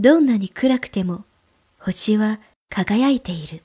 [0.00, 1.24] どんなに暗くても
[1.80, 3.64] 星は輝いている。